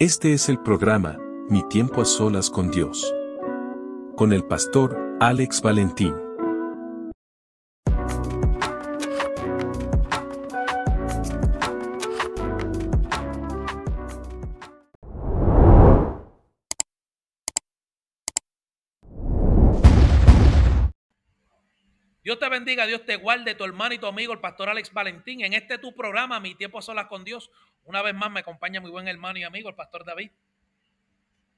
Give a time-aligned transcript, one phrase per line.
[0.00, 1.18] Este es el programa,
[1.50, 3.14] Mi tiempo a solas con Dios.
[4.16, 6.14] Con el pastor Alex Valentín.
[22.70, 25.44] Bendiga, Dios te guarde, tu hermano y tu amigo, el pastor Alex Valentín.
[25.44, 27.50] En este tu programa, Mi tiempo a solas con Dios,
[27.82, 30.30] una vez más me acompaña mi buen hermano y amigo, el pastor David.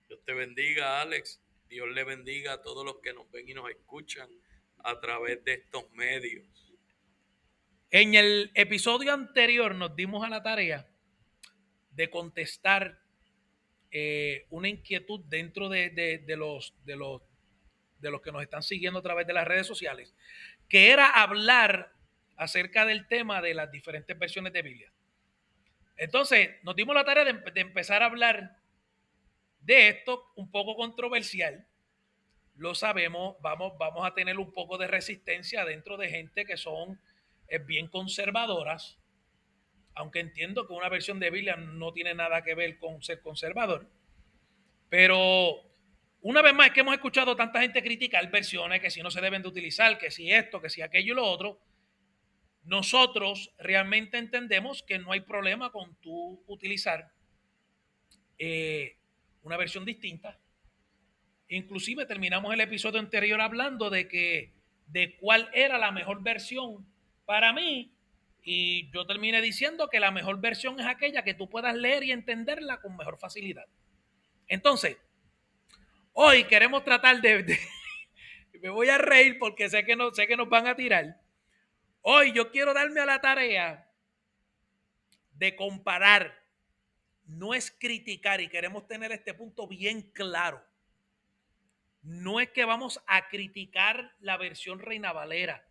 [0.08, 1.38] Dios te bendiga, Alex.
[1.68, 4.26] Dios le bendiga a todos los que nos ven y nos escuchan
[4.84, 6.46] a través de estos medios.
[7.90, 10.88] En el episodio anterior nos dimos a la tarea
[11.90, 12.98] de contestar
[13.90, 17.20] eh, una inquietud dentro de, de, los, de, los,
[18.00, 20.14] de los que nos están siguiendo a través de las redes sociales,
[20.72, 21.92] que era hablar
[22.38, 24.90] acerca del tema de las diferentes versiones de Biblia.
[25.98, 28.56] Entonces, nos dimos la tarea de, empezar a hablar
[29.60, 31.66] de esto un poco controversial.
[32.56, 36.98] Lo sabemos, vamos, vamos a tener un poco de resistencia dentro de gente que son
[37.48, 38.98] eh, bien conservadoras,
[39.94, 43.86] aunque entiendo que una versión de Biblia no tiene nada que ver con ser conservador.
[44.88, 45.70] Pero
[46.22, 49.42] una vez más que hemos escuchado tanta gente criticar versiones que si no se deben
[49.42, 51.60] de utilizar, que si esto, que si aquello y lo otro.
[52.64, 57.10] Nosotros realmente entendemos que no hay problema con tú utilizar
[58.38, 58.98] eh,
[59.42, 60.38] una versión distinta.
[61.48, 64.52] Inclusive terminamos el episodio anterior hablando de que
[64.86, 66.86] de cuál era la mejor versión
[67.24, 67.92] para mí
[68.44, 72.12] y yo terminé diciendo que la mejor versión es aquella que tú puedas leer y
[72.12, 73.66] entenderla con mejor facilidad.
[74.46, 74.98] Entonces,
[76.12, 77.58] hoy queremos tratar de,
[78.62, 81.22] me voy a reír porque sé que no sé que nos van a tirar
[82.04, 83.88] Hoy yo quiero darme a la tarea
[85.34, 86.42] de comparar.
[87.24, 90.62] No es criticar y queremos tener este punto bien claro.
[92.02, 95.64] No es que vamos a criticar la versión Reina Valera.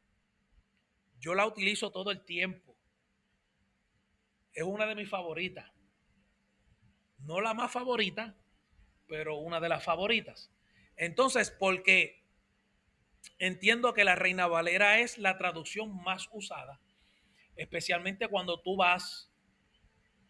[1.20, 2.78] Yo la utilizo todo el tiempo.
[4.54, 5.70] Es una de mis favoritas.
[7.20, 8.41] No la más favorita,
[9.12, 10.50] pero una de las favoritas.
[10.96, 12.22] Entonces, porque
[13.40, 16.80] Entiendo que la Reina Valera es la traducción más usada,
[17.56, 19.32] especialmente cuando tú vas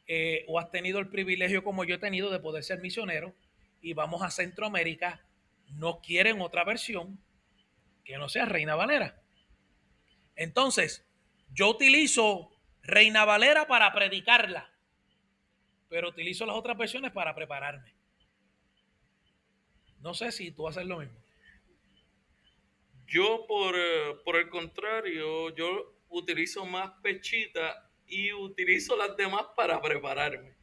[0.08, 3.36] eh, o has tenido el privilegio como yo he tenido de poder ser misionero
[3.82, 5.26] y vamos a Centroamérica,
[5.68, 7.20] no quieren otra versión
[8.04, 9.22] que no sea Reina Valera.
[10.36, 11.06] Entonces,
[11.50, 14.72] yo utilizo Reina Valera para predicarla,
[15.90, 18.01] pero utilizo las otras versiones para prepararme.
[20.02, 21.18] No sé si tú haces lo mismo.
[23.06, 29.82] Yo, por, eh, por el contrario, yo utilizo más pechita y utilizo las demás para
[29.82, 30.56] prepararme.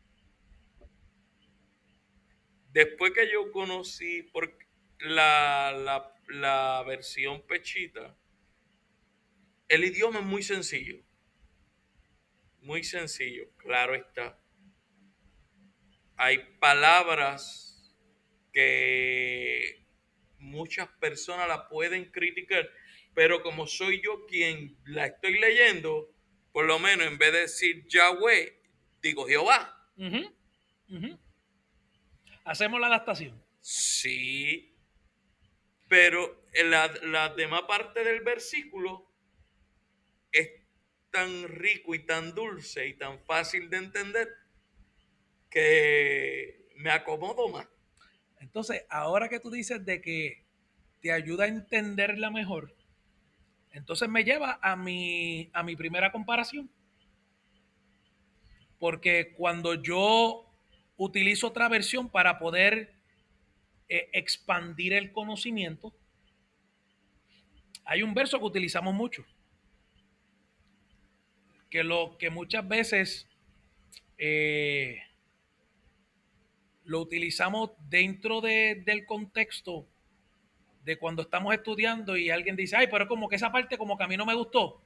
[2.72, 4.56] Después que yo conocí por
[4.98, 8.16] la, la, la versión pechita,
[9.68, 11.02] el idioma es muy sencillo.
[12.62, 14.38] Muy sencillo, claro está.
[16.16, 17.67] Hay palabras
[18.58, 19.86] que
[20.40, 22.68] muchas personas la pueden criticar,
[23.14, 26.12] pero como soy yo quien la estoy leyendo,
[26.50, 28.60] por lo menos en vez de decir Yahweh,
[29.00, 29.88] digo Jehová.
[32.44, 33.40] Hacemos la adaptación.
[33.60, 34.74] Sí,
[35.86, 39.08] pero la, la demás parte del versículo
[40.32, 40.50] es
[41.12, 44.28] tan rico y tan dulce y tan fácil de entender
[45.48, 47.68] que me acomodo más.
[48.40, 50.44] Entonces, ahora que tú dices de que
[51.00, 52.74] te ayuda a entenderla mejor,
[53.72, 56.70] entonces me lleva a mi, a mi primera comparación.
[58.78, 60.48] Porque cuando yo
[60.96, 62.94] utilizo otra versión para poder
[63.88, 65.94] eh, expandir el conocimiento,
[67.84, 69.24] hay un verso que utilizamos mucho,
[71.70, 73.28] que lo que muchas veces
[74.18, 75.00] eh,
[76.88, 79.86] lo utilizamos dentro del contexto
[80.84, 84.04] de cuando estamos estudiando y alguien dice, ay, pero como que esa parte como que
[84.04, 84.82] a mí no me gustó.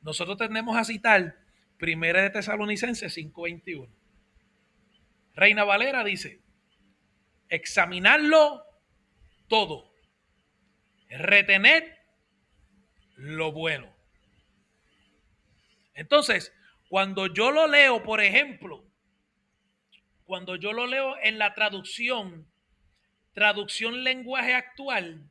[0.00, 1.36] Nosotros tenemos a citar
[1.76, 3.88] Primera de Tesalonicenses 5:21.
[5.34, 6.40] Reina Valera dice,
[7.48, 8.62] examinarlo
[9.48, 9.92] todo,
[11.10, 11.98] retener
[13.16, 13.92] lo bueno.
[15.94, 16.52] Entonces,
[16.88, 18.87] cuando yo lo leo, por ejemplo,
[20.28, 22.46] cuando yo lo leo en la traducción,
[23.32, 25.26] traducción lenguaje actual,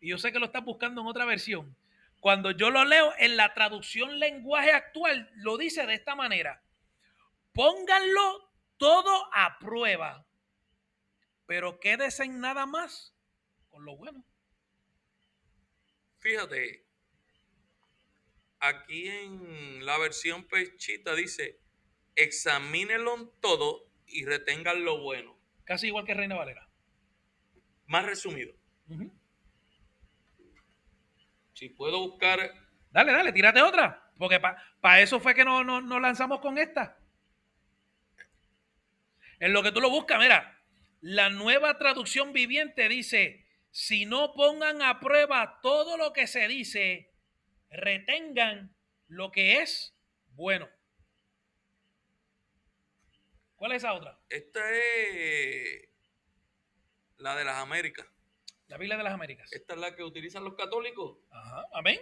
[0.00, 1.76] y yo sé que lo estás buscando en otra versión,
[2.18, 6.62] cuando yo lo leo en la traducción lenguaje actual, lo dice de esta manera,
[7.52, 10.26] pónganlo todo a prueba,
[11.44, 13.14] pero quédese en nada más
[13.68, 14.24] con lo bueno.
[16.20, 16.86] Fíjate,
[18.60, 21.60] aquí en la versión pechita dice,
[22.16, 25.38] examínelo todo y retengan lo bueno.
[25.64, 26.68] Casi igual que Reina Valera.
[27.86, 28.54] Más resumido.
[31.52, 32.38] Si puedo buscar...
[32.90, 34.08] Dale, dale, tírate otra.
[34.18, 34.40] Porque
[34.80, 36.98] para eso fue que nos no, lanzamos con esta.
[39.38, 40.60] En lo que tú lo buscas, mira,
[41.00, 47.12] la nueva traducción viviente dice, si no pongan a prueba todo lo que se dice,
[47.70, 48.74] retengan
[49.06, 49.96] lo que es
[50.30, 50.68] bueno.
[53.58, 54.16] ¿Cuál es esa otra?
[54.28, 55.88] Esta es
[57.16, 58.06] la de las Américas.
[58.68, 59.52] La Biblia de las Américas.
[59.52, 61.18] Esta es la que utilizan los católicos.
[61.30, 61.98] Ajá, amén.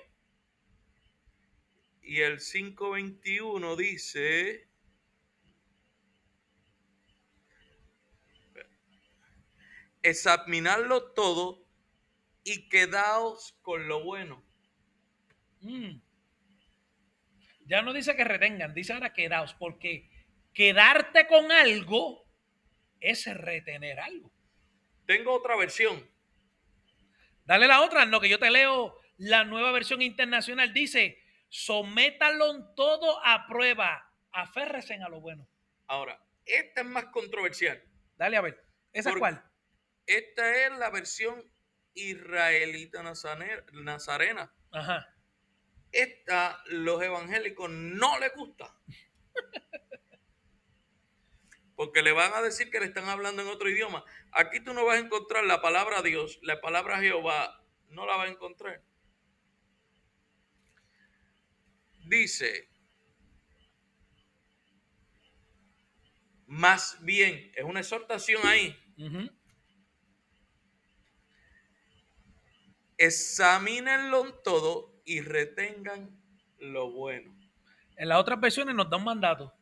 [2.02, 4.68] Y el 521 dice...
[10.02, 11.64] Examinarlo todo
[12.44, 14.44] y quedaos con lo bueno.
[15.62, 16.00] Mm.
[17.64, 20.15] Ya no dice que retengan, dice ahora quedaos, porque
[20.56, 22.26] quedarte con algo
[22.98, 24.32] es retener algo.
[25.06, 26.10] Tengo otra versión.
[27.44, 30.72] Dale la otra, no, que yo te leo la nueva versión internacional.
[30.72, 35.46] Dice, sométalo todo a prueba, aférrese a lo bueno.
[35.88, 37.84] Ahora, esta es más controversial.
[38.16, 38.64] Dale a ver,
[38.94, 39.44] ¿esa es cuál?
[40.06, 41.52] Esta es la versión
[41.92, 44.54] israelita nazarena.
[44.72, 45.14] Ajá.
[45.92, 48.74] Esta los evangélicos no les gusta.
[51.76, 54.04] Porque le van a decir que le están hablando en otro idioma.
[54.32, 58.28] Aquí tú no vas a encontrar la palabra Dios, la palabra Jehová, no la vas
[58.28, 58.82] a encontrar.
[62.06, 62.68] Dice,
[66.46, 68.74] más bien, es una exhortación ahí.
[72.96, 76.18] Examínenlo todo y retengan
[76.58, 77.36] lo bueno.
[77.96, 79.52] En las otras versiones nos da un mandato.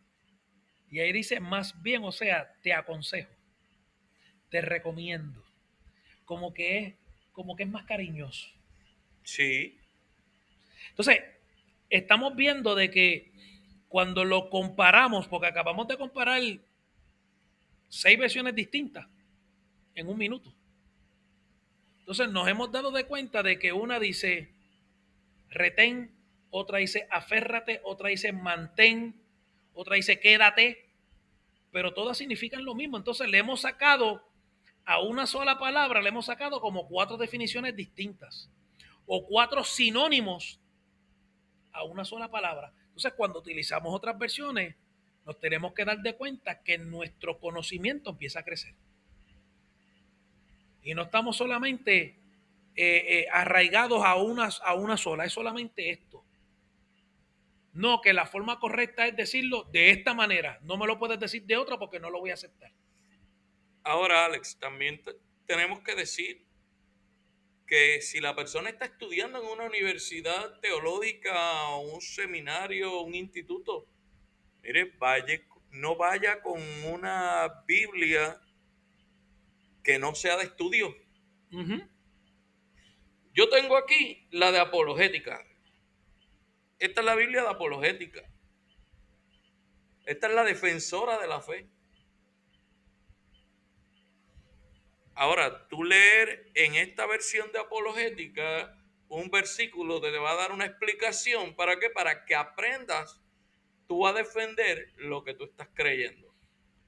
[0.90, 3.32] Y ahí dice, más bien, o sea, te aconsejo,
[4.50, 5.42] te recomiendo.
[6.24, 6.94] Como que es,
[7.32, 8.48] como que es más cariñoso.
[9.22, 9.78] Sí.
[10.90, 11.20] Entonces,
[11.90, 13.32] estamos viendo de que
[13.88, 16.42] cuando lo comparamos, porque acabamos de comparar
[17.88, 19.06] seis versiones distintas
[19.94, 20.52] en un minuto.
[22.00, 24.52] Entonces nos hemos dado de cuenta de que una dice
[25.48, 26.10] retén,
[26.50, 29.23] otra dice aférrate, otra dice mantén,
[29.74, 30.88] otra dice quédate,
[31.70, 32.96] pero todas significan lo mismo.
[32.96, 34.22] Entonces le hemos sacado
[34.84, 38.50] a una sola palabra, le hemos sacado como cuatro definiciones distintas
[39.06, 40.60] o cuatro sinónimos
[41.72, 42.72] a una sola palabra.
[42.86, 44.76] Entonces cuando utilizamos otras versiones,
[45.26, 48.74] nos tenemos que dar de cuenta que nuestro conocimiento empieza a crecer.
[50.82, 52.18] Y no estamos solamente
[52.76, 56.23] eh, eh, arraigados a una, a una sola, es solamente esto.
[57.74, 60.58] No, que la forma correcta es decirlo de esta manera.
[60.62, 62.72] No me lo puedes decir de otra porque no lo voy a aceptar.
[63.82, 65.02] Ahora, Alex, también
[65.44, 66.46] tenemos que decir
[67.66, 73.86] que si la persona está estudiando en una universidad teológica o un seminario, un instituto,
[74.62, 78.40] mire, vaya, no vaya con una Biblia
[79.82, 80.94] que no sea de estudio.
[83.34, 85.44] Yo tengo aquí la de apologética.
[86.78, 88.22] Esta es la Biblia de apologética.
[90.06, 91.68] Esta es la defensora de la fe.
[95.14, 98.76] Ahora, tú leer en esta versión de apologética
[99.08, 101.54] un versículo te va a dar una explicación.
[101.54, 101.88] ¿Para qué?
[101.88, 103.22] Para que aprendas
[103.86, 106.34] tú a defender lo que tú estás creyendo.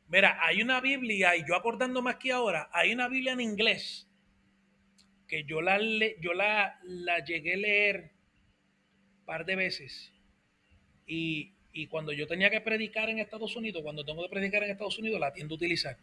[0.08, 4.08] Mira, hay una Biblia, y yo acordándome aquí ahora, hay una Biblia en inglés
[5.26, 5.80] que yo la,
[6.20, 8.15] yo la, la llegué a leer
[9.26, 10.12] par de veces.
[11.06, 14.70] Y, y, cuando yo tenía que predicar en Estados Unidos, cuando tengo que predicar en
[14.70, 15.98] Estados Unidos, la tiendo a utilizar.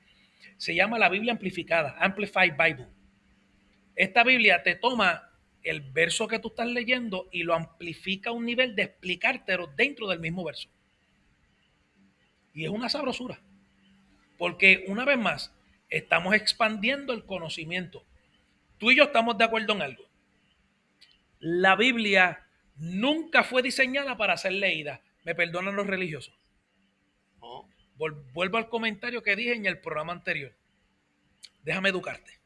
[0.58, 2.88] Se llama la Biblia amplificada, Amplified Bible.
[3.96, 5.32] Esta Biblia te toma
[5.64, 10.08] el verso que tú estás leyendo y lo amplifica a un nivel de explicártelo dentro
[10.08, 10.70] del mismo verso.
[12.54, 13.40] Y es una sabrosura.
[14.38, 15.54] Porque una vez más,
[15.90, 18.04] estamos expandiendo el conocimiento.
[18.78, 20.04] Tú y yo estamos de acuerdo en algo.
[21.40, 22.43] La Biblia
[22.76, 25.02] nunca fue diseñada para ser leída.
[25.24, 26.34] Me perdonan los religiosos.
[27.96, 30.56] Vuelvo al comentario que dije en el programa anterior.
[31.62, 32.40] Déjame educarte.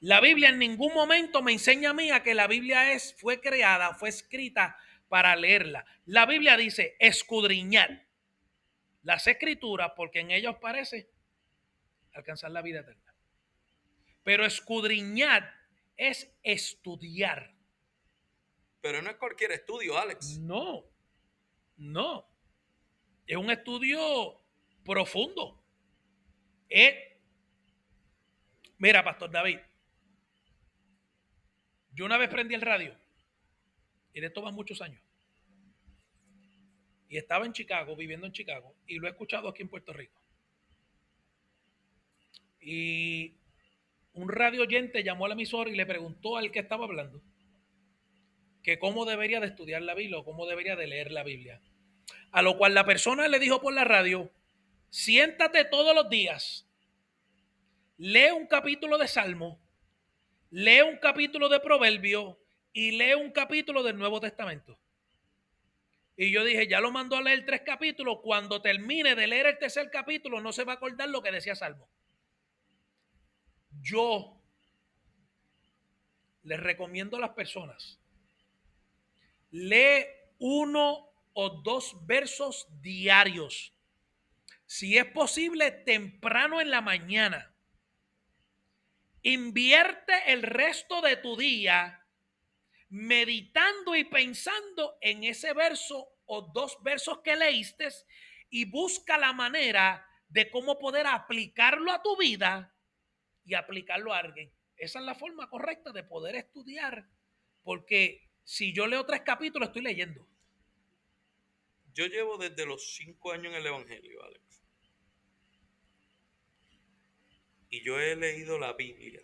[0.00, 3.40] La Biblia en ningún momento me enseña a mí a que la Biblia es, fue
[3.40, 5.84] creada, fue escrita para leerla.
[6.06, 8.06] La Biblia dice escudriñar
[9.02, 11.10] las escrituras porque en ellos parece
[12.12, 13.14] alcanzar la vida eterna.
[14.22, 15.54] Pero escudriñar
[15.96, 17.54] es estudiar.
[18.80, 20.38] Pero no es cualquier estudio, Alex.
[20.38, 20.84] No,
[21.76, 22.26] no.
[23.26, 24.40] Es un estudio
[24.84, 25.62] profundo.
[26.68, 26.94] Es,
[28.78, 29.58] mira, Pastor David,
[31.92, 32.96] yo una vez prendí el radio
[34.12, 35.02] y de esto muchos años.
[37.08, 40.20] Y estaba en Chicago, viviendo en Chicago, y lo he escuchado aquí en Puerto Rico.
[42.60, 43.36] Y
[44.12, 47.20] un radio oyente llamó al emisor y le preguntó al que estaba hablando
[48.62, 51.60] que cómo debería de estudiar la Biblia o cómo debería de leer la Biblia.
[52.32, 54.30] A lo cual la persona le dijo por la radio,
[54.90, 56.66] siéntate todos los días,
[57.96, 59.60] lee un capítulo de Salmo,
[60.50, 62.38] lee un capítulo de Proverbio
[62.72, 64.78] y lee un capítulo del Nuevo Testamento.
[66.16, 68.18] Y yo dije, ya lo mandó a leer tres capítulos.
[68.22, 71.54] Cuando termine de leer el tercer capítulo, no se va a acordar lo que decía
[71.54, 71.88] Salmo.
[73.80, 74.38] Yo
[76.42, 77.99] les recomiendo a las personas,
[79.50, 80.06] lee
[80.38, 83.74] uno o dos versos diarios.
[84.66, 87.54] Si es posible, temprano en la mañana.
[89.22, 92.06] Invierte el resto de tu día
[92.88, 97.88] meditando y pensando en ese verso o dos versos que leíste
[98.48, 102.74] y busca la manera de cómo poder aplicarlo a tu vida
[103.44, 104.52] y aplicarlo a alguien.
[104.76, 107.08] Esa es la forma correcta de poder estudiar,
[107.62, 110.26] porque si yo leo tres capítulos, estoy leyendo.
[111.94, 114.62] Yo llevo desde los cinco años en el Evangelio, Alex.
[117.68, 119.22] Y yo he leído la Biblia.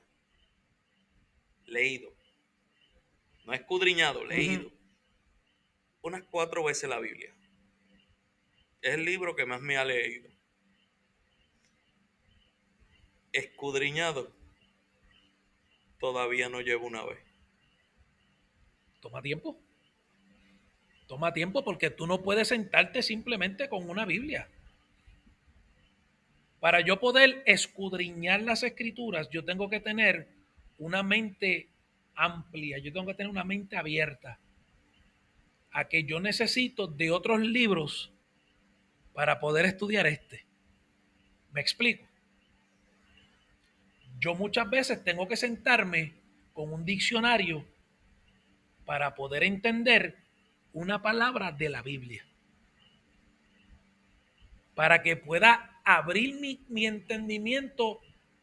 [1.65, 2.17] Leído
[3.47, 4.73] no escudriñado, leído,
[6.03, 7.33] unas cuatro veces la Biblia.
[8.83, 10.29] Es el libro que más me ha leído.
[13.33, 14.33] Escudriñado,
[15.99, 17.26] todavía no llevo una vez.
[19.07, 19.57] Toma tiempo.
[21.07, 24.49] Toma tiempo porque tú no puedes sentarte simplemente con una Biblia.
[26.59, 30.27] Para yo poder escudriñar las escrituras, yo tengo que tener
[30.79, 31.69] una mente
[32.17, 34.41] amplia, yo tengo que tener una mente abierta
[35.71, 38.11] a que yo necesito de otros libros
[39.13, 40.45] para poder estudiar este.
[41.53, 42.05] ¿Me explico?
[44.19, 46.13] Yo muchas veces tengo que sentarme
[46.53, 47.65] con un diccionario
[48.87, 50.17] para poder entender
[50.73, 52.27] una palabra de la Biblia.
[54.75, 58.01] Para que pueda abrir mi, mi entendimiento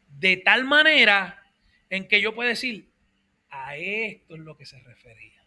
[0.07, 1.43] de tal manera
[1.89, 2.91] en que yo pueda decir,
[3.49, 5.43] a esto es lo que se refería.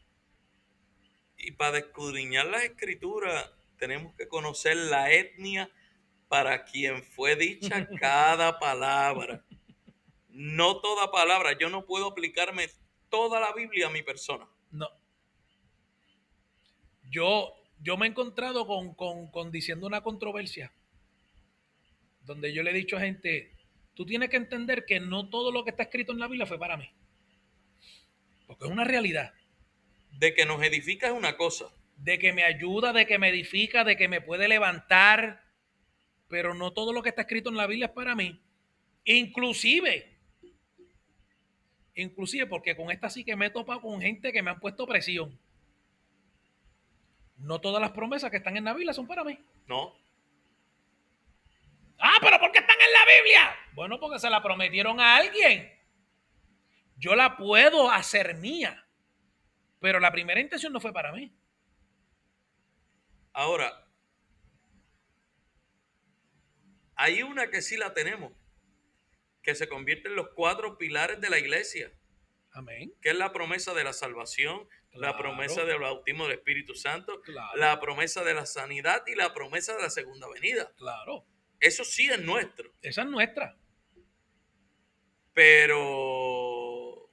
[1.36, 5.70] Y para escudriñar las escrituras tenemos que conocer la etnia
[6.28, 9.44] para quien fue dicha cada palabra.
[10.28, 11.56] No toda palabra.
[11.58, 12.68] Yo no puedo aplicarme
[13.08, 14.46] toda la Biblia a mi persona.
[14.70, 14.88] No.
[17.10, 20.72] Yo, yo me he encontrado con, con, con diciendo una controversia
[22.26, 23.52] donde yo le he dicho a gente,
[23.94, 26.58] tú tienes que entender que no todo lo que está escrito en la Biblia fue
[26.58, 26.90] para mí.
[28.46, 29.32] Porque es una realidad.
[30.10, 31.66] De que nos edifica es una cosa.
[31.96, 35.44] De que me ayuda, de que me edifica, de que me puede levantar.
[36.28, 38.40] Pero no todo lo que está escrito en la Biblia es para mí.
[39.04, 40.15] Inclusive,
[41.96, 44.86] inclusive porque con esta sí que me he topado con gente que me han puesto
[44.86, 45.38] presión.
[47.38, 49.38] No todas las promesas que están en la Biblia son para mí.
[49.66, 49.94] No.
[51.98, 53.56] Ah, pero ¿por qué están en la Biblia?
[53.74, 55.76] Bueno, porque se la prometieron a alguien
[56.98, 58.86] yo la puedo hacer mía,
[59.80, 61.32] pero la primera intención no fue para mí.
[63.32, 63.86] Ahora,
[66.94, 68.32] hay una que sí la tenemos,
[69.46, 71.92] que se convierte en los cuatro pilares de la iglesia.
[72.50, 72.92] Amén.
[73.00, 77.22] Que es la promesa de la salvación, la promesa del bautismo del Espíritu Santo,
[77.54, 80.72] la promesa de la sanidad y la promesa de la segunda venida.
[80.76, 81.28] Claro.
[81.60, 82.72] Eso sí es nuestro.
[82.82, 83.56] Esa es nuestra.
[85.32, 87.08] Pero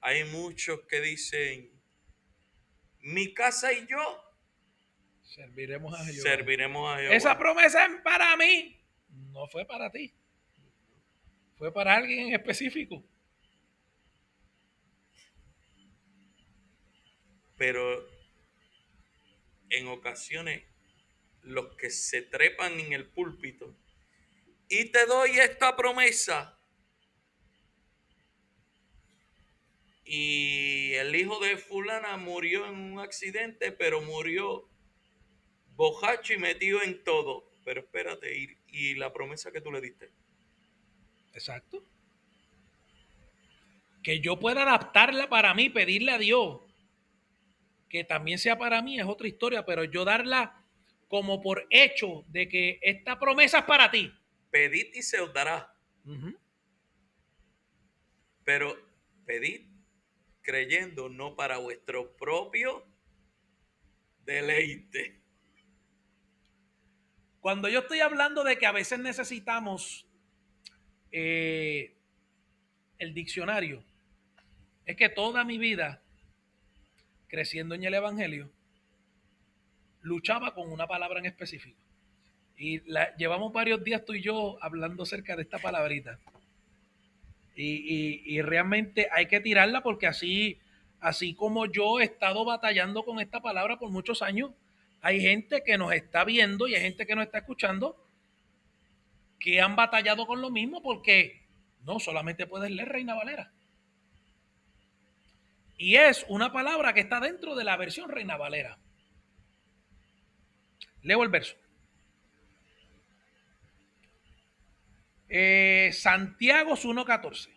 [0.00, 1.70] hay muchos que dicen,
[2.98, 4.24] mi casa y yo
[5.22, 6.22] serviremos a Jehová.
[6.22, 10.12] Serviremos a Esa promesa es para mí, no fue para ti.
[11.56, 13.02] Fue para alguien en específico.
[17.56, 18.06] Pero
[19.70, 20.64] en ocasiones
[21.42, 23.74] los que se trepan en el púlpito
[24.68, 26.58] y te doy esta promesa
[30.04, 34.68] y el hijo de fulana murió en un accidente, pero murió
[35.74, 37.50] bojacho y metido en todo.
[37.64, 40.12] Pero espérate, y, y la promesa que tú le diste.
[41.36, 41.84] Exacto.
[44.02, 46.60] Que yo pueda adaptarla para mí, pedirle a Dios
[47.88, 50.64] que también sea para mí, es otra historia, pero yo darla
[51.08, 54.12] como por hecho de que esta promesa es para ti.
[54.50, 55.72] Pedid y se os dará.
[58.44, 58.76] Pero
[59.24, 59.66] pedid
[60.42, 62.84] creyendo no para vuestro propio
[64.24, 65.20] deleite.
[67.40, 70.05] Cuando yo estoy hablando de que a veces necesitamos
[71.12, 71.92] eh,
[72.98, 73.82] el diccionario,
[74.86, 76.00] es que toda mi vida,
[77.28, 78.50] creciendo en el Evangelio,
[80.02, 81.78] luchaba con una palabra en específico.
[82.56, 86.18] Y la, llevamos varios días tú y yo hablando acerca de esta palabrita.
[87.54, 90.58] Y, y- y realmente hay que tirarla porque así,
[91.00, 94.52] así como yo he estado batallando con esta palabra por muchos años,
[95.02, 97.96] hay gente que nos está viendo y hay gente que nos está escuchando
[99.38, 101.42] que han batallado con lo mismo porque
[101.84, 103.52] no solamente puedes leer Reina Valera.
[105.78, 108.78] Y es una palabra que está dentro de la versión Reina Valera.
[111.02, 111.54] Leo el verso.
[115.28, 117.50] Eh, Santiago 1.14.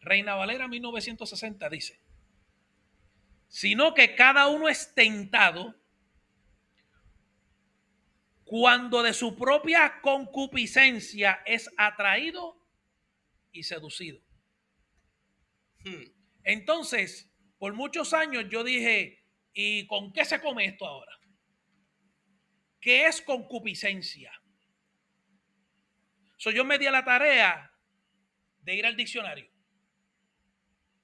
[0.00, 1.98] Reina Valera 1960 dice,
[3.48, 5.74] sino que cada uno es tentado
[8.56, 12.64] cuando de su propia concupiscencia es atraído
[13.50, 14.20] y seducido.
[15.80, 16.04] Hmm.
[16.44, 21.18] Entonces, por muchos años yo dije, ¿y con qué se come esto ahora?
[22.80, 24.32] ¿Qué es concupiscencia?
[26.36, 27.72] So, yo me di a la tarea
[28.60, 29.50] de ir al diccionario.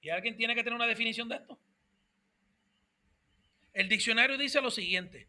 [0.00, 1.60] ¿Y alguien tiene que tener una definición de esto?
[3.72, 5.28] El diccionario dice lo siguiente.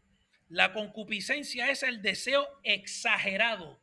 [0.52, 3.80] La concupiscencia es el deseo exagerado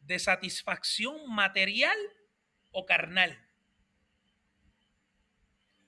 [0.00, 1.96] de satisfacción material
[2.70, 3.48] o carnal.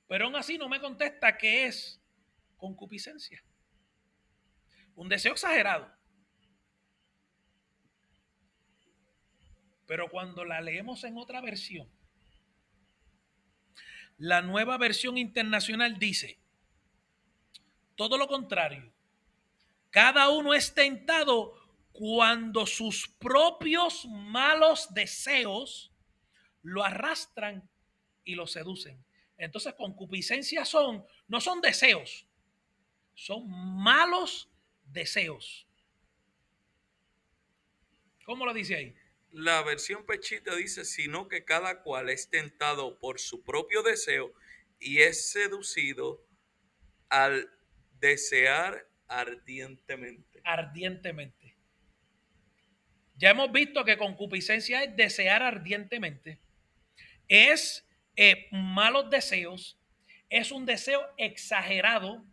[0.08, 2.00] Pero aún así no me contesta qué es
[2.56, 3.44] concupiscencia.
[4.94, 5.94] Un deseo exagerado.
[9.86, 11.86] Pero cuando la leemos en otra versión,
[14.16, 16.38] la nueva versión internacional dice,
[17.94, 18.90] todo lo contrario,
[19.90, 21.54] cada uno es tentado
[21.92, 25.92] cuando sus propios malos deseos
[26.62, 27.68] lo arrastran
[28.24, 29.04] y lo seducen.
[29.36, 32.26] Entonces, concupiscencia son, no son deseos,
[33.14, 34.50] son malos
[34.84, 35.66] deseos.
[38.24, 38.94] ¿Cómo lo dice ahí?
[39.32, 44.32] La versión pechita dice, sino que cada cual es tentado por su propio deseo
[44.78, 46.24] y es seducido
[47.08, 47.50] al
[47.98, 50.40] desear ardientemente.
[50.44, 51.56] Ardientemente.
[53.16, 56.38] Ya hemos visto que concupiscencia es desear ardientemente.
[57.28, 59.78] Es eh, malos deseos.
[60.30, 62.24] Es un deseo exagerado.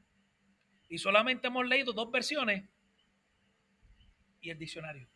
[0.87, 2.63] Y solamente hemos leído dos versiones
[4.39, 5.09] y el diccionario.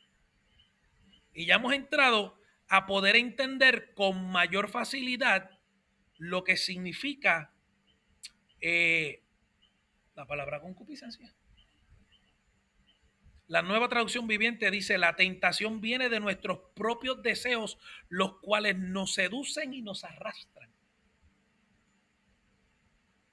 [1.33, 5.51] Y ya hemos entrado a poder entender con mayor facilidad
[6.17, 7.53] lo que significa
[8.59, 9.23] eh,
[10.15, 11.33] la palabra concupiscencia.
[13.47, 17.77] La nueva traducción viviente dice, la tentación viene de nuestros propios deseos,
[18.09, 20.71] los cuales nos seducen y nos arrastran.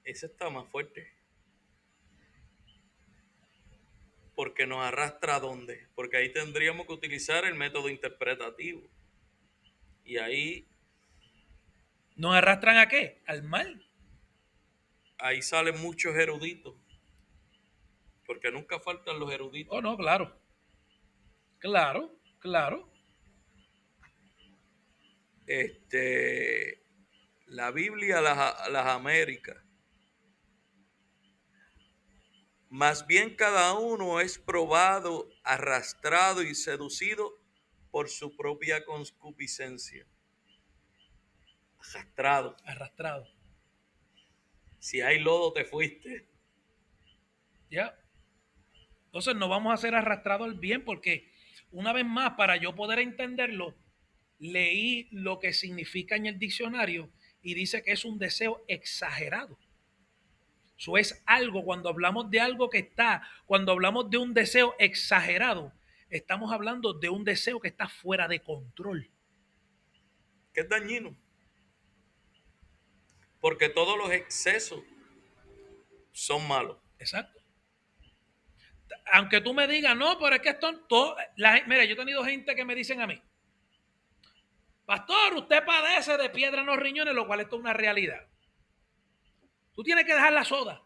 [0.03, 1.13] Ese está más fuerte.
[4.35, 5.87] Porque nos arrastra a dónde?
[5.95, 8.81] Porque ahí tendríamos que utilizar el método interpretativo.
[10.03, 10.67] Y ahí,
[12.15, 13.21] ¿Nos arrastran a qué?
[13.25, 13.85] Al mal.
[15.17, 16.75] ahí salen muchos eruditos.
[18.29, 19.75] Porque nunca faltan los eruditos.
[19.75, 20.39] Oh, no, claro.
[21.57, 22.87] Claro, claro.
[25.47, 26.85] Este,
[27.47, 29.57] la Biblia las, las Américas.
[32.69, 37.33] Más bien cada uno es probado, arrastrado y seducido
[37.89, 40.05] por su propia concupiscencia.
[41.79, 42.55] Arrastrado.
[42.63, 43.25] Arrastrado.
[44.77, 46.29] Si hay lodo, te fuiste.
[47.71, 47.99] ¿Ya?
[49.09, 51.31] Entonces no vamos a ser arrastrados al bien porque
[51.71, 53.75] una vez más, para yo poder entenderlo,
[54.37, 57.09] leí lo que significa en el diccionario
[57.41, 59.57] y dice que es un deseo exagerado.
[60.77, 65.73] Eso es algo, cuando hablamos de algo que está, cuando hablamos de un deseo exagerado,
[66.11, 69.09] estamos hablando de un deseo que está fuera de control.
[70.53, 71.17] que es dañino.
[73.41, 74.81] Porque todos los excesos
[76.11, 76.77] son malos.
[76.99, 77.38] Exacto.
[79.11, 82.23] Aunque tú me digas, no, pero es que esto, todo, la, mira, yo he tenido
[82.23, 83.21] gente que me dicen a mí,
[84.85, 88.27] pastor, usted padece de piedra en los riñones, lo cual esto es una realidad.
[89.75, 90.81] Tú tienes que dejar la soda.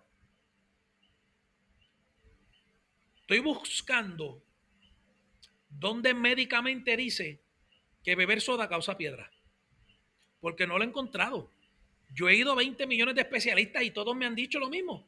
[3.22, 4.44] Estoy buscando
[5.70, 7.42] donde médicamente dice
[8.04, 9.32] que beber soda causa piedra.
[10.40, 11.52] Porque no lo he encontrado.
[12.14, 15.08] Yo he ido a 20 millones de especialistas y todos me han dicho lo mismo.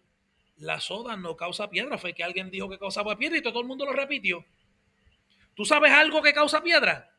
[0.58, 1.98] La soda no causa piedra.
[1.98, 4.46] Fue que alguien dijo que causaba piedra y todo el mundo lo repitió.
[5.54, 7.14] ¿Tú sabes algo que causa piedra?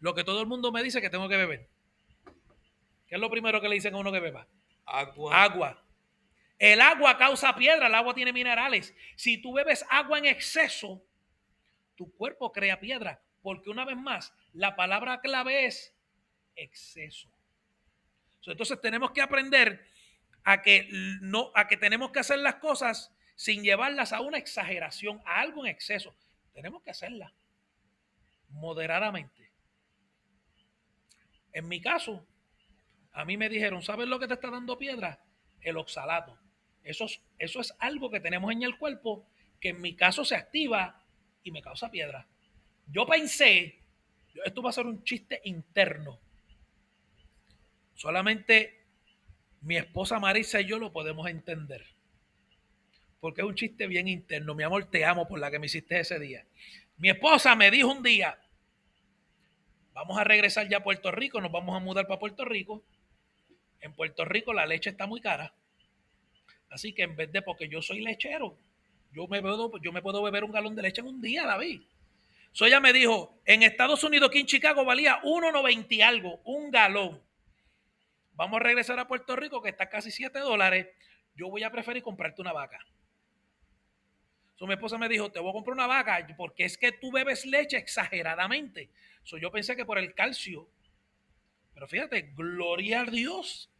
[0.00, 1.68] Lo que todo el mundo me dice que tengo que beber.
[3.06, 4.46] ¿Qué es lo primero que le dicen a uno que beba?
[4.84, 5.42] Agua.
[5.42, 5.84] Agua.
[6.58, 8.94] El agua causa piedra, el agua tiene minerales.
[9.16, 11.02] Si tú bebes agua en exceso,
[11.94, 13.22] tu cuerpo crea piedra.
[13.42, 15.94] Porque una vez más, la palabra clave es
[16.56, 17.28] exceso.
[18.46, 19.86] Entonces tenemos que aprender
[20.44, 20.88] a que,
[21.20, 25.64] no, a que tenemos que hacer las cosas sin llevarlas a una exageración, a algo
[25.64, 26.14] en exceso.
[26.52, 27.32] Tenemos que hacerlas
[28.50, 29.50] moderadamente.
[31.52, 32.26] En mi caso,
[33.12, 35.20] a mí me dijeron, ¿sabes lo que te está dando piedra?
[35.60, 36.38] El oxalato.
[36.82, 39.26] Eso es, eso es algo que tenemos en el cuerpo
[39.60, 41.02] que en mi caso se activa
[41.42, 42.26] y me causa piedra.
[42.86, 43.80] Yo pensé,
[44.44, 46.20] esto va a ser un chiste interno.
[47.94, 48.83] Solamente
[49.64, 51.84] mi esposa Marisa y yo lo podemos entender.
[53.20, 54.54] Porque es un chiste bien interno.
[54.54, 56.44] Mi amor, te amo por la que me hiciste ese día.
[56.98, 58.38] Mi esposa me dijo un día,
[59.94, 62.84] vamos a regresar ya a Puerto Rico, nos vamos a mudar para Puerto Rico.
[63.80, 65.54] En Puerto Rico la leche está muy cara.
[66.70, 68.58] Así que en vez de, porque yo soy lechero,
[69.12, 71.80] yo me, puedo, yo me puedo beber un galón de leche en un día, David.
[72.52, 77.23] So ella me dijo, en Estados Unidos, aquí en Chicago, valía 1,90 algo, un galón.
[78.34, 80.88] Vamos a regresar a Puerto Rico, que está casi 7 dólares.
[81.34, 82.78] Yo voy a preferir comprarte una vaca.
[84.56, 87.10] So, mi esposa me dijo, te voy a comprar una vaca porque es que tú
[87.10, 88.90] bebes leche exageradamente.
[89.22, 90.68] So, yo pensé que por el calcio.
[91.74, 93.72] Pero fíjate, gloria a Dios.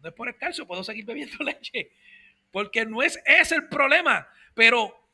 [0.00, 1.92] No es por el calcio, puedo seguir bebiendo leche.
[2.50, 4.28] Porque no es ese el problema.
[4.54, 5.08] Pero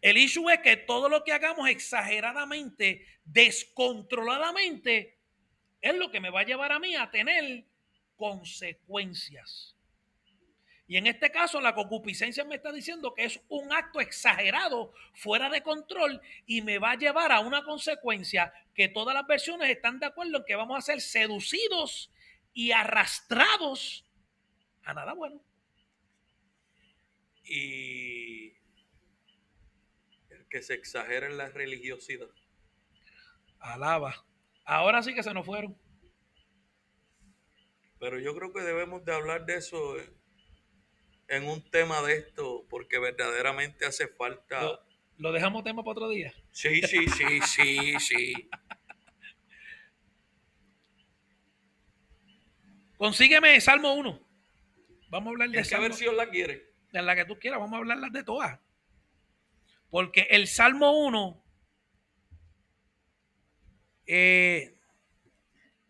[0.00, 5.18] el issue es que todo lo que hagamos exageradamente, descontroladamente,
[5.80, 7.64] es lo que me va a llevar a mí a tener
[8.20, 9.74] consecuencias.
[10.86, 15.48] Y en este caso, la concupiscencia me está diciendo que es un acto exagerado, fuera
[15.48, 19.98] de control, y me va a llevar a una consecuencia que todas las versiones están
[20.00, 22.12] de acuerdo en que vamos a ser seducidos
[22.52, 24.04] y arrastrados
[24.82, 25.40] a nada bueno.
[27.44, 28.48] Y
[30.28, 32.28] el que se exagera en la religiosidad.
[33.60, 34.26] Alaba.
[34.64, 35.78] Ahora sí que se nos fueron.
[38.00, 39.94] Pero yo creo que debemos de hablar de eso
[41.28, 44.62] en un tema de esto, porque verdaderamente hace falta.
[44.62, 44.80] ¿Lo,
[45.18, 46.32] lo dejamos tema para otro día?
[46.50, 48.50] Sí, sí, sí, sí, sí.
[52.96, 54.26] Consígueme Salmo 1.
[55.10, 56.72] Vamos a hablar de ¿En qué versión la quiere?
[56.92, 58.60] En la que tú quieras, vamos a hablarlas de todas.
[59.90, 61.44] Porque el Salmo 1
[64.06, 64.74] eh,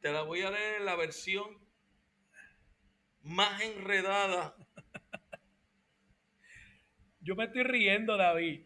[0.01, 1.70] te la voy a leer en la versión
[3.23, 4.55] más enredada.
[7.21, 8.63] Yo me estoy riendo, David,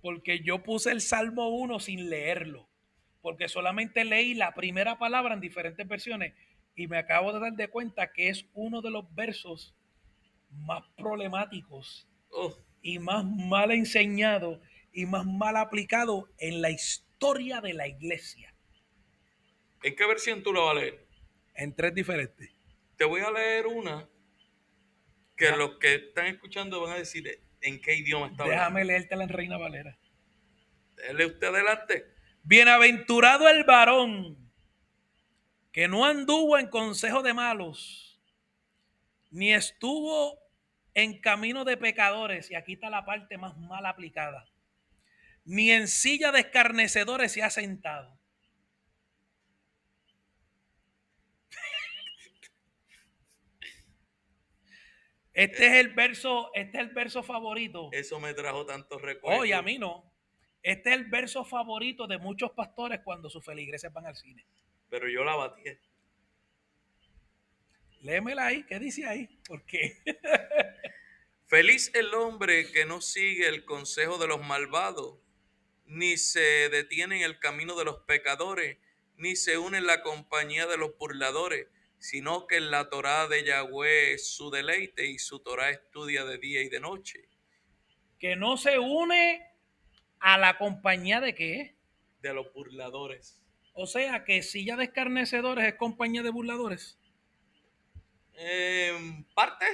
[0.00, 2.68] porque yo puse el Salmo 1 sin leerlo,
[3.20, 6.34] porque solamente leí la primera palabra en diferentes versiones
[6.74, 9.74] y me acabo de dar de cuenta que es uno de los versos
[10.50, 14.60] más problemáticos Oh, y más mal enseñado
[14.92, 18.54] y más mal aplicado en la historia de la iglesia,
[19.82, 21.06] ¿En qué versión tú la vas a leer?
[21.54, 22.51] en tres diferentes.
[23.02, 24.08] Te voy a leer una
[25.36, 25.56] que Ya.
[25.56, 28.60] los que están escuchando van a decir en qué idioma está hablando.
[28.60, 29.98] Déjame leértela en Reina Valera.
[30.94, 32.06] Dele usted adelante.
[32.44, 34.52] Bienaventurado el varón
[35.72, 38.22] que no anduvo en consejo de malos,
[39.32, 40.38] ni estuvo
[40.94, 44.48] en camino de pecadores, y aquí está la parte más mal aplicada,
[45.44, 48.21] ni en silla de escarnecedores se ha sentado.
[55.34, 57.88] Este es el verso, este es el verso favorito.
[57.92, 59.42] Eso me trajo tantos recuerdos.
[59.42, 60.12] Oye, a mí no.
[60.62, 64.46] Este es el verso favorito de muchos pastores cuando sus feligreses van al cine.
[64.88, 65.62] Pero yo la batí.
[68.02, 69.28] Léemela ahí, ¿qué dice ahí?
[69.46, 69.96] Porque
[71.52, 75.18] Feliz el hombre que no sigue el consejo de los malvados,
[75.84, 78.78] ni se detiene en el camino de los pecadores,
[79.18, 81.66] ni se une en la compañía de los burladores,
[82.02, 86.36] sino que en la Torá de Yahweh es su deleite y su Torá estudia de
[86.36, 87.28] día y de noche.
[88.18, 89.40] Que no se une
[90.18, 91.76] a la compañía de qué?
[92.20, 93.40] De los burladores.
[93.72, 96.98] O sea, que silla de escarnecedores es compañía de burladores.
[98.34, 99.66] En parte,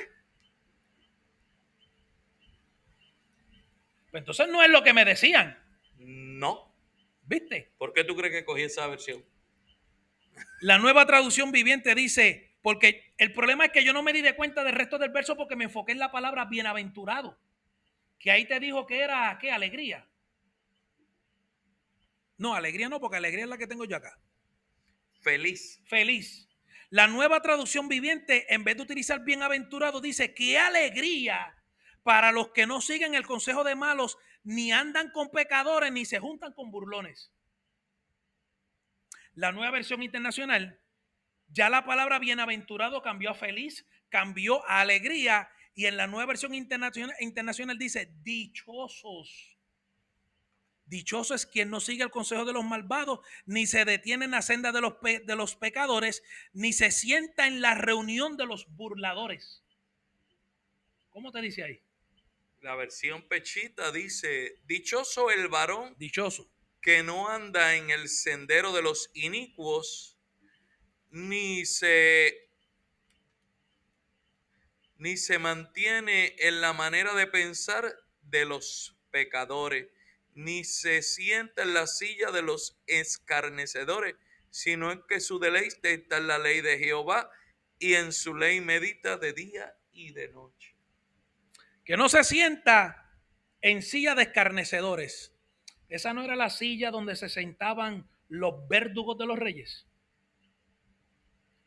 [4.10, 5.58] Pues entonces no es lo que me decían,
[5.96, 6.74] no.
[7.22, 7.72] ¿viste?
[7.78, 9.24] ¿Por qué tú crees que cogí esa versión?
[10.60, 14.36] La nueva traducción viviente dice, porque el problema es que yo no me di de
[14.36, 17.38] cuenta del resto del verso porque me enfoqué en la palabra bienaventurado,
[18.18, 19.50] que ahí te dijo que era, ¿qué?
[19.50, 20.08] Alegría.
[22.36, 24.18] No, alegría no, porque alegría es la que tengo yo acá.
[25.20, 25.82] Feliz.
[25.86, 26.48] Feliz.
[26.90, 31.54] La nueva traducción viviente, en vez de utilizar bienaventurado, dice, qué alegría
[32.02, 36.18] para los que no siguen el consejo de malos, ni andan con pecadores, ni se
[36.18, 37.30] juntan con burlones.
[39.38, 40.80] La nueva versión internacional,
[41.46, 46.54] ya la palabra bienaventurado cambió a feliz, cambió a alegría, y en la nueva versión
[46.54, 49.56] internacional, internacional dice dichosos.
[50.86, 54.42] Dichoso es quien no sigue el consejo de los malvados, ni se detiene en la
[54.42, 58.66] senda de los, pe- de los pecadores, ni se sienta en la reunión de los
[58.74, 59.62] burladores.
[61.10, 61.80] ¿Cómo te dice ahí?
[62.60, 66.50] La versión pechita dice, dichoso el varón Dichoso.
[66.80, 70.18] Que no anda en el sendero de los inicuos,
[71.10, 72.48] ni se
[74.98, 79.86] ni se mantiene en la manera de pensar de los pecadores,
[80.34, 84.16] ni se sienta en la silla de los escarnecedores,
[84.50, 87.30] sino en que su deleite está en la ley de Jehová
[87.78, 90.74] y en su ley medita de día y de noche.
[91.84, 93.08] Que no se sienta
[93.60, 95.32] en silla de escarnecedores.
[95.88, 99.86] Esa no era la silla donde se sentaban los verdugos de los reyes.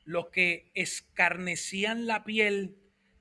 [0.04, 2.78] Los que escarnecían la piel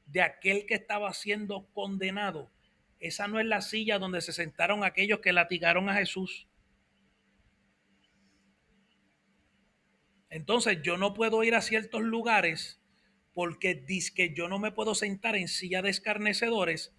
[0.06, 2.50] de aquel que estaba siendo condenado.
[2.98, 6.46] Esa no es la silla donde se sentaron aquellos que latigaron a Jesús.
[10.28, 12.80] Entonces yo no puedo ir a ciertos lugares
[13.32, 16.94] porque dice que yo no me puedo sentar en silla de escarnecedores.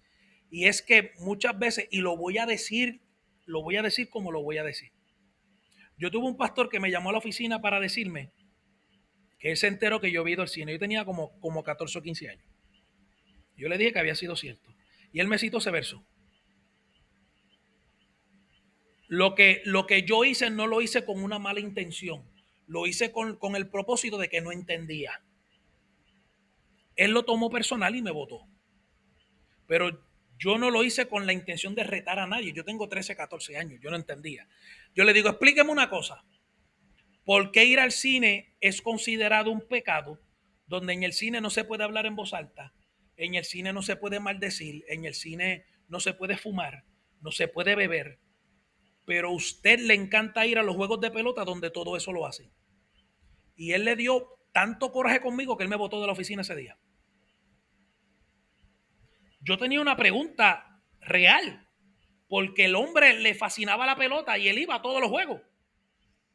[0.50, 3.00] Y es que muchas veces, y lo voy a decir,
[3.46, 4.92] lo voy a decir como lo voy a decir.
[5.96, 8.32] Yo tuve un pastor que me llamó a la oficina para decirme
[9.38, 10.72] que él se enteró que yo había ido al cine.
[10.72, 12.46] Yo tenía como, como 14 o 15 años.
[13.56, 14.74] Yo le dije que había sido cierto.
[15.12, 16.04] Y él me citó ese verso.
[19.08, 22.24] Lo que, lo que yo hice no lo hice con una mala intención.
[22.66, 25.22] Lo hice con, con el propósito de que no entendía.
[26.96, 28.46] Él lo tomó personal y me votó.
[29.66, 30.04] Pero
[30.42, 32.52] yo no lo hice con la intención de retar a nadie.
[32.52, 33.80] Yo tengo 13, 14 años.
[33.80, 34.48] Yo no entendía.
[34.92, 36.24] Yo le digo, explíqueme una cosa.
[37.24, 40.20] ¿Por qué ir al cine es considerado un pecado
[40.66, 42.74] donde en el cine no se puede hablar en voz alta?
[43.16, 46.86] En el cine no se puede maldecir, en el cine no se puede fumar,
[47.20, 48.18] no se puede beber,
[49.06, 52.26] pero a usted le encanta ir a los juegos de pelota donde todo eso lo
[52.26, 52.50] hace.
[53.54, 56.56] Y él le dio tanto coraje conmigo que él me botó de la oficina ese
[56.56, 56.76] día.
[59.42, 61.68] Yo tenía una pregunta real,
[62.28, 65.42] porque el hombre le fascinaba la pelota y él iba a todos los juegos.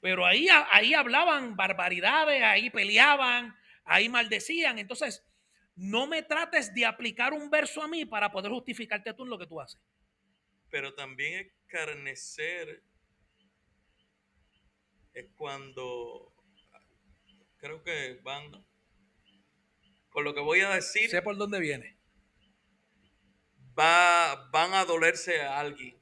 [0.02, 4.78] Pero ahí, ahí hablaban barbaridades, ahí peleaban, ahí maldecían.
[4.78, 5.26] Entonces,
[5.76, 9.40] no me trates de aplicar un verso a mí para poder justificarte tú en lo
[9.40, 9.82] que tú haces.
[10.70, 12.84] Pero también escarnecer
[15.14, 16.34] es cuando
[17.58, 18.52] creo que van
[20.10, 21.97] con lo que voy a decir Sé por dónde viene.
[23.78, 25.98] Va, van a dolerse a alguien.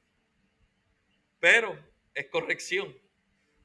[1.40, 1.78] Pero
[2.14, 2.96] es corrección.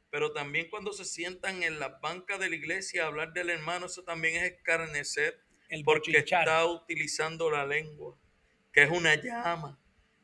[0.10, 3.86] Pero también cuando se sientan en las bancas de la iglesia a hablar del hermano,
[3.86, 8.17] eso también es escarnecer El porque está utilizando la lengua,
[8.74, 9.80] que es una llama,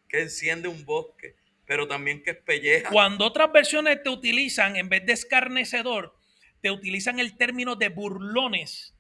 [0.10, 2.90] que enciende un bosque, pero también que es pelleja.
[2.90, 6.14] Cuando otras versiones te utilizan, en vez de escarnecedor,
[6.62, 8.94] te utilizan el término de burlones.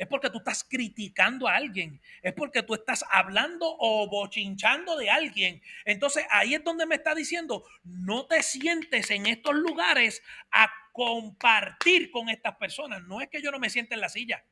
[0.00, 2.00] Es porque tú estás criticando a alguien.
[2.22, 5.60] Es porque tú estás hablando o bochinchando de alguien.
[5.84, 12.10] Entonces ahí es donde me está diciendo, no te sientes en estos lugares a compartir
[12.10, 13.02] con estas personas.
[13.02, 14.42] No es que yo no me siente en la silla.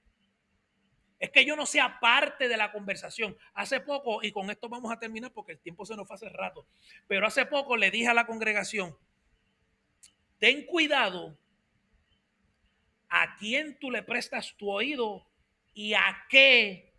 [1.18, 3.34] Es que yo no sea parte de la conversación.
[3.54, 6.28] Hace poco, y con esto vamos a terminar porque el tiempo se nos fue hace
[6.28, 6.66] rato,
[7.06, 8.94] pero hace poco le dije a la congregación,
[10.36, 11.38] ten cuidado
[13.08, 15.27] a quién tú le prestas tu oído
[15.78, 16.92] y a qué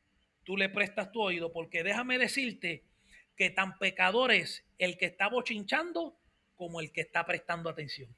[0.46, 2.86] tú le prestas tu oído, porque déjame decirte
[3.36, 6.18] que tan pecador es el que está bochinchando
[6.56, 8.15] como el que está prestando atención.